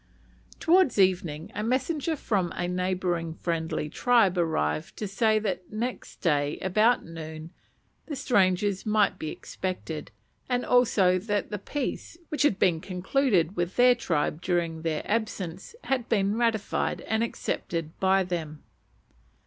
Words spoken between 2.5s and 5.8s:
a neighbouring friendly tribe arrived to say that